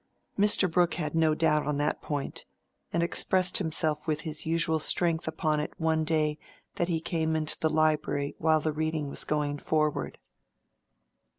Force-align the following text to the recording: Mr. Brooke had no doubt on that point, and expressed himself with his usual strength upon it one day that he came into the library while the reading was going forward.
Mr. 0.35 0.67
Brooke 0.67 0.95
had 0.95 1.13
no 1.13 1.35
doubt 1.35 1.63
on 1.67 1.77
that 1.77 2.01
point, 2.01 2.43
and 2.91 3.03
expressed 3.03 3.59
himself 3.59 4.07
with 4.07 4.21
his 4.21 4.47
usual 4.47 4.79
strength 4.79 5.27
upon 5.27 5.59
it 5.59 5.73
one 5.79 6.03
day 6.03 6.39
that 6.77 6.87
he 6.87 6.99
came 6.99 7.35
into 7.35 7.59
the 7.59 7.69
library 7.69 8.33
while 8.39 8.61
the 8.61 8.73
reading 8.73 9.09
was 9.09 9.23
going 9.23 9.59
forward. 9.59 10.17